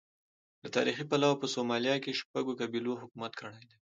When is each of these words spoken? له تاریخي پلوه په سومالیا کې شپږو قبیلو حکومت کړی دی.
له 0.61 0.69
تاریخي 0.75 1.03
پلوه 1.09 1.39
په 1.41 1.47
سومالیا 1.53 1.95
کې 2.03 2.17
شپږو 2.19 2.57
قبیلو 2.59 2.99
حکومت 3.01 3.31
کړی 3.39 3.61
دی. 3.69 3.75